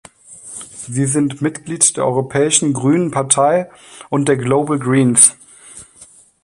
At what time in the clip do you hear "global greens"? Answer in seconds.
4.35-5.35